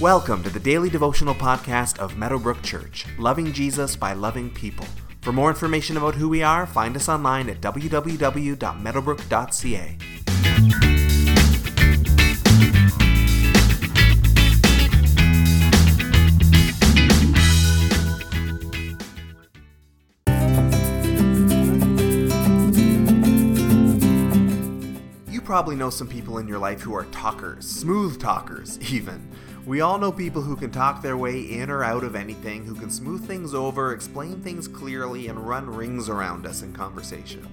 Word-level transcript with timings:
Welcome 0.00 0.42
to 0.44 0.50
the 0.50 0.58
daily 0.58 0.88
devotional 0.88 1.34
podcast 1.34 1.98
of 1.98 2.16
Meadowbrook 2.16 2.62
Church, 2.62 3.04
loving 3.18 3.52
Jesus 3.52 3.96
by 3.96 4.14
loving 4.14 4.48
people. 4.48 4.86
For 5.20 5.30
more 5.30 5.50
information 5.50 5.98
about 5.98 6.14
who 6.14 6.26
we 6.26 6.42
are, 6.42 6.66
find 6.66 6.96
us 6.96 7.06
online 7.06 7.50
at 7.50 7.60
www.meadowbrook.ca. 7.60 9.98
You 25.30 25.40
probably 25.42 25.76
know 25.76 25.90
some 25.90 26.08
people 26.08 26.38
in 26.38 26.48
your 26.48 26.58
life 26.58 26.80
who 26.80 26.94
are 26.94 27.04
talkers, 27.04 27.68
smooth 27.68 28.18
talkers, 28.18 28.80
even. 28.90 29.30
We 29.70 29.82
all 29.82 29.98
know 29.98 30.10
people 30.10 30.42
who 30.42 30.56
can 30.56 30.72
talk 30.72 31.00
their 31.00 31.16
way 31.16 31.42
in 31.42 31.70
or 31.70 31.84
out 31.84 32.02
of 32.02 32.16
anything, 32.16 32.64
who 32.64 32.74
can 32.74 32.90
smooth 32.90 33.24
things 33.24 33.54
over, 33.54 33.92
explain 33.92 34.40
things 34.40 34.66
clearly, 34.66 35.28
and 35.28 35.38
run 35.38 35.70
rings 35.70 36.08
around 36.08 36.44
us 36.44 36.62
in 36.62 36.72
conversation. 36.72 37.46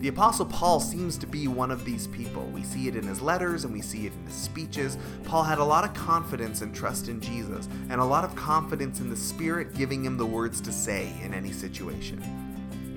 The 0.00 0.08
Apostle 0.08 0.46
Paul 0.46 0.80
seems 0.80 1.18
to 1.18 1.26
be 1.26 1.46
one 1.46 1.70
of 1.70 1.84
these 1.84 2.06
people. 2.06 2.46
We 2.46 2.62
see 2.62 2.88
it 2.88 2.96
in 2.96 3.06
his 3.06 3.20
letters 3.20 3.64
and 3.64 3.72
we 3.74 3.82
see 3.82 4.06
it 4.06 4.14
in 4.14 4.24
his 4.24 4.34
speeches. 4.34 4.96
Paul 5.24 5.42
had 5.42 5.58
a 5.58 5.64
lot 5.64 5.84
of 5.84 5.92
confidence 5.92 6.62
and 6.62 6.74
trust 6.74 7.08
in 7.08 7.20
Jesus, 7.20 7.68
and 7.90 8.00
a 8.00 8.04
lot 8.04 8.24
of 8.24 8.34
confidence 8.34 9.00
in 9.00 9.10
the 9.10 9.16
Spirit 9.16 9.74
giving 9.74 10.02
him 10.02 10.16
the 10.16 10.24
words 10.24 10.62
to 10.62 10.72
say 10.72 11.12
in 11.22 11.34
any 11.34 11.52
situation. 11.52 12.47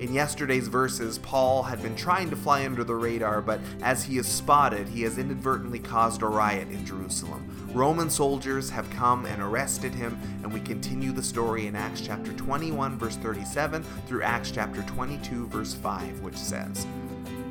In 0.02 0.12
yesterday's 0.12 0.66
verses, 0.66 1.18
Paul 1.18 1.62
had 1.62 1.80
been 1.80 1.94
trying 1.94 2.28
to 2.30 2.34
fly 2.34 2.66
under 2.66 2.82
the 2.82 2.96
radar, 2.96 3.40
but 3.40 3.60
as 3.82 4.02
he 4.02 4.18
is 4.18 4.26
spotted, 4.26 4.88
he 4.88 5.02
has 5.02 5.16
inadvertently 5.16 5.78
caused 5.78 6.22
a 6.22 6.26
riot 6.26 6.68
in 6.70 6.84
Jerusalem. 6.84 7.48
Roman 7.72 8.10
soldiers 8.10 8.68
have 8.68 8.90
come 8.90 9.26
and 9.26 9.40
arrested 9.40 9.94
him, 9.94 10.18
and 10.42 10.52
we 10.52 10.58
continue 10.58 11.12
the 11.12 11.22
story 11.22 11.68
in 11.68 11.76
Acts 11.76 12.00
chapter 12.00 12.32
21, 12.32 12.98
verse 12.98 13.14
37, 13.14 13.84
through 14.08 14.24
Acts 14.24 14.50
chapter 14.50 14.82
22, 14.82 15.46
verse 15.46 15.72
5, 15.72 16.18
which 16.18 16.36
says, 16.36 16.84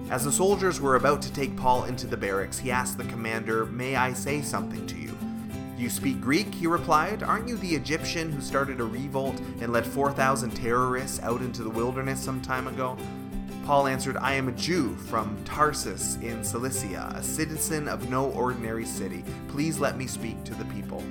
As 0.10 0.26
the 0.26 0.32
soldiers 0.32 0.82
were 0.82 0.98
about 0.98 1.22
to 1.22 1.32
take 1.32 1.56
Paul 1.56 1.86
into 1.86 2.06
the 2.06 2.18
barracks, 2.18 2.60
he 2.60 2.70
asked 2.70 2.98
the 2.98 3.06
commander, 3.06 3.66
May 3.68 3.96
I 3.96 4.12
say 4.12 4.42
something 4.42 4.86
to 4.88 4.98
you? 4.98 5.18
You 5.82 5.90
speak 5.90 6.22
Greek, 6.22 6.54
he 6.54 6.68
replied. 6.68 7.24
Aren't 7.24 7.48
you 7.48 7.58
the 7.58 7.74
Egyptian 7.74 8.32
who 8.32 8.40
started 8.40 8.80
a 8.80 8.84
revolt 8.84 9.40
and 9.62 9.74
led 9.74 9.84
4,000 9.84 10.52
terrorists 10.52 11.20
out 11.22 11.42
into 11.42 11.64
the 11.64 11.72
wilderness 11.72 12.20
some 12.20 12.40
time 12.40 12.68
ago? 12.68 12.96
Paul 13.66 13.88
answered, 13.88 14.16
I 14.18 14.34
am 14.34 14.48
a 14.48 14.52
Jew 14.52 14.96
from 14.96 15.44
Tarsus 15.44 16.18
in 16.18 16.44
Cilicia, 16.44 17.12
a 17.16 17.24
citizen 17.24 17.88
of 17.88 18.12
no 18.12 18.30
ordinary 18.34 18.86
city. 18.86 19.24
Please 19.48 19.80
let 19.80 19.98
me 19.98 20.06
speak 20.06 20.44
to 20.44 20.54
the 20.54 20.66
people. 20.66 21.04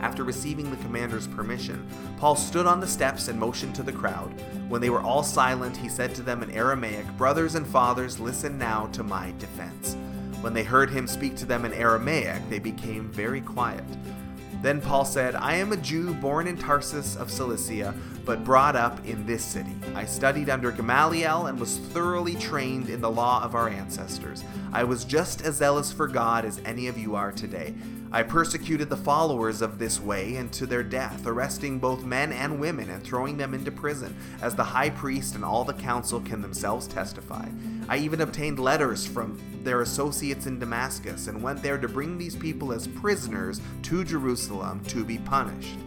After 0.00 0.22
receiving 0.22 0.70
the 0.70 0.76
commander's 0.84 1.26
permission, 1.26 1.84
Paul 2.16 2.36
stood 2.36 2.66
on 2.66 2.78
the 2.78 2.86
steps 2.86 3.26
and 3.26 3.40
motioned 3.40 3.74
to 3.74 3.82
the 3.82 3.90
crowd. 3.90 4.32
When 4.68 4.80
they 4.80 4.90
were 4.90 5.02
all 5.02 5.24
silent, 5.24 5.76
he 5.76 5.88
said 5.88 6.14
to 6.14 6.22
them 6.22 6.44
in 6.44 6.52
Aramaic, 6.52 7.08
Brothers 7.16 7.56
and 7.56 7.66
fathers, 7.66 8.20
listen 8.20 8.56
now 8.56 8.86
to 8.92 9.02
my 9.02 9.34
defense. 9.40 9.96
When 10.40 10.54
they 10.54 10.64
heard 10.64 10.88
him 10.88 11.06
speak 11.06 11.36
to 11.36 11.44
them 11.44 11.66
in 11.66 11.72
Aramaic, 11.74 12.48
they 12.48 12.58
became 12.58 13.10
very 13.10 13.42
quiet. 13.42 13.84
Then 14.62 14.80
Paul 14.80 15.04
said, 15.06 15.34
I 15.34 15.54
am 15.54 15.72
a 15.72 15.76
Jew 15.76 16.12
born 16.14 16.46
in 16.46 16.56
Tarsus 16.56 17.16
of 17.16 17.30
Cilicia, 17.30 17.94
but 18.26 18.44
brought 18.44 18.76
up 18.76 19.04
in 19.06 19.24
this 19.24 19.42
city. 19.42 19.74
I 19.94 20.04
studied 20.04 20.50
under 20.50 20.70
Gamaliel 20.70 21.46
and 21.46 21.58
was 21.58 21.78
thoroughly 21.78 22.34
trained 22.34 22.90
in 22.90 23.00
the 23.00 23.10
law 23.10 23.42
of 23.42 23.54
our 23.54 23.68
ancestors. 23.68 24.44
I 24.72 24.84
was 24.84 25.04
just 25.04 25.40
as 25.42 25.56
zealous 25.56 25.92
for 25.92 26.06
God 26.06 26.44
as 26.44 26.60
any 26.64 26.88
of 26.88 26.98
you 26.98 27.16
are 27.16 27.32
today. 27.32 27.74
I 28.12 28.22
persecuted 28.24 28.90
the 28.90 28.96
followers 28.96 29.62
of 29.62 29.78
this 29.78 30.00
way 30.00 30.36
and 30.36 30.52
to 30.54 30.66
their 30.66 30.82
death, 30.82 31.26
arresting 31.26 31.78
both 31.78 32.04
men 32.04 32.32
and 32.32 32.60
women 32.60 32.90
and 32.90 33.02
throwing 33.02 33.36
them 33.36 33.54
into 33.54 33.70
prison, 33.70 34.16
as 34.42 34.54
the 34.54 34.64
high 34.64 34.90
priest 34.90 35.36
and 35.36 35.44
all 35.44 35.64
the 35.64 35.72
council 35.72 36.20
can 36.20 36.42
themselves 36.42 36.88
testify. 36.88 37.48
I 37.88 37.98
even 37.98 38.20
obtained 38.20 38.58
letters 38.58 39.06
from 39.06 39.40
their 39.62 39.82
associates 39.82 40.46
in 40.46 40.58
Damascus 40.58 41.28
and 41.28 41.42
went 41.42 41.62
there 41.62 41.78
to 41.78 41.88
bring 41.88 42.18
these 42.18 42.34
people 42.34 42.72
as 42.72 42.88
prisoners 42.88 43.60
to 43.82 44.04
Jerusalem 44.04 44.49
to 44.50 45.04
be 45.04 45.18
punished. 45.18 45.78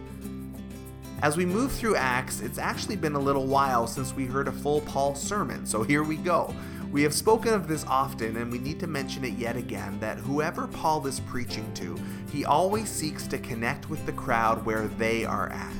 As 1.22 1.36
we 1.36 1.44
move 1.44 1.70
through 1.70 1.96
Acts, 1.96 2.40
it's 2.40 2.58
actually 2.58 2.96
been 2.96 3.14
a 3.14 3.20
little 3.20 3.46
while 3.46 3.86
since 3.86 4.14
we 4.14 4.24
heard 4.24 4.48
a 4.48 4.52
full 4.52 4.80
Paul 4.80 5.14
sermon, 5.14 5.66
so 5.66 5.82
here 5.82 6.02
we 6.02 6.16
go. 6.16 6.54
We 6.90 7.02
have 7.02 7.12
spoken 7.12 7.52
of 7.52 7.68
this 7.68 7.84
often, 7.86 8.36
and 8.36 8.50
we 8.50 8.58
need 8.58 8.80
to 8.80 8.86
mention 8.86 9.24
it 9.24 9.34
yet 9.34 9.56
again 9.56 9.98
that 10.00 10.16
whoever 10.18 10.66
Paul 10.66 11.06
is 11.06 11.20
preaching 11.20 11.70
to, 11.74 11.98
he 12.32 12.44
always 12.44 12.88
seeks 12.88 13.26
to 13.28 13.38
connect 13.38 13.90
with 13.90 14.04
the 14.06 14.12
crowd 14.12 14.64
where 14.64 14.88
they 14.88 15.24
are 15.24 15.50
at. 15.50 15.72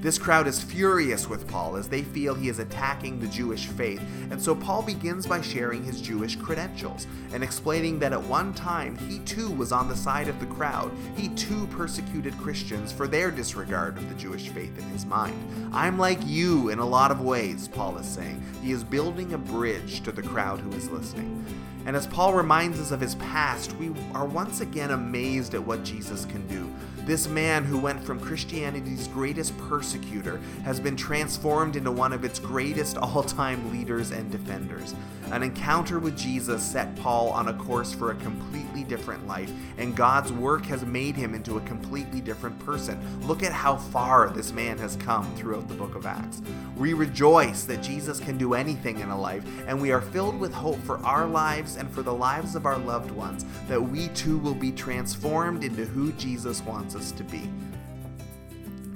This 0.00 0.16
crowd 0.16 0.46
is 0.46 0.62
furious 0.62 1.28
with 1.28 1.46
Paul 1.46 1.76
as 1.76 1.86
they 1.86 2.00
feel 2.00 2.34
he 2.34 2.48
is 2.48 2.58
attacking 2.58 3.20
the 3.20 3.26
Jewish 3.26 3.66
faith, 3.66 4.00
and 4.30 4.40
so 4.40 4.54
Paul 4.54 4.80
begins 4.80 5.26
by 5.26 5.42
sharing 5.42 5.84
his 5.84 6.00
Jewish 6.00 6.36
credentials 6.36 7.06
and 7.34 7.44
explaining 7.44 7.98
that 7.98 8.14
at 8.14 8.22
one 8.22 8.54
time 8.54 8.96
he 8.96 9.18
too 9.20 9.50
was 9.50 9.72
on 9.72 9.90
the 9.90 9.96
side 9.96 10.28
of 10.28 10.40
the 10.40 10.46
crowd. 10.46 10.90
He 11.16 11.28
too 11.28 11.66
persecuted 11.66 12.38
Christians 12.38 12.92
for 12.92 13.06
their 13.06 13.30
disregard 13.30 13.98
of 13.98 14.08
the 14.08 14.14
Jewish 14.14 14.48
faith 14.48 14.78
in 14.78 14.84
his 14.84 15.04
mind. 15.04 15.36
I'm 15.70 15.98
like 15.98 16.20
you 16.24 16.70
in 16.70 16.78
a 16.78 16.86
lot 16.86 17.10
of 17.10 17.20
ways, 17.20 17.68
Paul 17.68 17.98
is 17.98 18.06
saying. 18.06 18.42
He 18.62 18.72
is 18.72 18.82
building 18.82 19.34
a 19.34 19.38
bridge 19.38 20.00
to 20.04 20.12
the 20.12 20.22
crowd 20.22 20.60
who 20.60 20.72
is 20.72 20.88
listening. 20.88 21.44
And 21.86 21.96
as 21.96 22.06
Paul 22.06 22.34
reminds 22.34 22.78
us 22.78 22.90
of 22.90 23.00
his 23.00 23.14
past, 23.16 23.74
we 23.76 23.92
are 24.14 24.26
once 24.26 24.60
again 24.60 24.90
amazed 24.90 25.54
at 25.54 25.62
what 25.64 25.84
Jesus 25.84 26.24
can 26.26 26.46
do. 26.46 26.70
This 27.06 27.26
man 27.26 27.64
who 27.64 27.78
went 27.78 28.04
from 28.04 28.20
Christianity's 28.20 29.08
greatest 29.08 29.56
persecutor 29.90 30.38
has 30.62 30.78
been 30.78 30.94
transformed 30.94 31.74
into 31.74 31.90
one 31.90 32.12
of 32.12 32.24
its 32.24 32.38
greatest 32.38 32.96
all 32.96 33.24
time 33.24 33.72
leaders 33.72 34.12
and 34.12 34.30
defenders. 34.30 34.94
An 35.32 35.42
encounter 35.42 35.98
with 35.98 36.16
Jesus 36.16 36.62
set 36.62 36.94
Paul 36.96 37.30
on 37.30 37.48
a 37.48 37.54
course 37.54 37.92
for 37.92 38.12
a 38.12 38.14
completely 38.16 38.84
different 38.84 39.26
life, 39.26 39.50
and 39.78 39.96
God's 39.96 40.32
work 40.32 40.64
has 40.66 40.84
made 40.84 41.16
him 41.16 41.34
into 41.34 41.56
a 41.56 41.60
completely 41.62 42.20
different 42.20 42.56
person. 42.60 43.00
Look 43.26 43.42
at 43.42 43.52
how 43.52 43.76
far 43.76 44.30
this 44.30 44.52
man 44.52 44.78
has 44.78 44.94
come 44.96 45.34
throughout 45.34 45.66
the 45.66 45.74
book 45.74 45.96
of 45.96 46.06
Acts. 46.06 46.40
We 46.76 46.92
rejoice 46.94 47.64
that 47.64 47.82
Jesus 47.82 48.20
can 48.20 48.38
do 48.38 48.54
anything 48.54 49.00
in 49.00 49.08
a 49.08 49.20
life, 49.20 49.44
and 49.66 49.80
we 49.80 49.90
are 49.90 50.00
filled 50.00 50.38
with 50.38 50.52
hope 50.52 50.78
for 50.82 50.98
our 50.98 51.26
lives 51.26 51.76
and 51.76 51.90
for 51.90 52.02
the 52.02 52.14
lives 52.14 52.54
of 52.54 52.64
our 52.64 52.78
loved 52.78 53.10
ones, 53.10 53.44
that 53.66 53.82
we 53.82 54.06
too 54.08 54.38
will 54.38 54.54
be 54.54 54.70
transformed 54.70 55.64
into 55.64 55.84
who 55.84 56.12
Jesus 56.12 56.62
wants 56.62 56.94
us 56.94 57.10
to 57.12 57.24
be. 57.24 57.50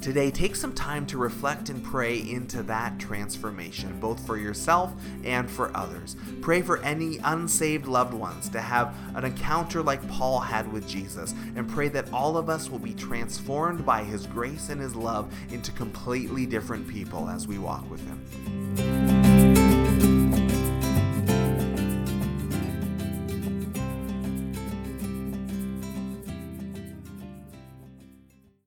Today, 0.05 0.31
take 0.31 0.55
some 0.55 0.75
time 0.75 1.07
to 1.07 1.17
reflect 1.17 1.71
and 1.71 1.83
pray 1.83 2.19
into 2.19 2.63
that 2.65 2.99
transformation, 2.99 3.99
both 4.01 4.27
for 4.27 4.37
yourself 4.37 4.93
and 5.25 5.51
for 5.51 5.75
others. 5.75 6.17
Pray 6.43 6.61
for 6.61 6.77
any 6.83 7.17
unsaved 7.25 7.87
loved 7.87 8.13
ones 8.13 8.51
to 8.51 8.61
have 8.61 8.95
an 9.15 9.25
encounter 9.25 9.83
like 9.83 10.07
Paul 10.11 10.41
had 10.41 10.71
with 10.71 10.87
Jesus, 10.87 11.33
and 11.57 11.67
pray 11.67 11.89
that 11.89 12.13
all 12.13 12.37
of 12.37 12.51
us 12.51 12.69
will 12.69 12.79
be 12.79 12.93
transformed 12.93 13.87
by 13.87 14.05
his 14.05 14.27
grace 14.27 14.69
and 14.69 14.79
his 14.79 14.95
love 14.95 15.35
into 15.51 15.73
completely 15.73 16.45
different 16.45 16.87
people 16.87 17.31
as 17.31 17.49
we 17.49 17.57
walk 17.57 17.91
with 17.91 18.07
him. 18.07 19.04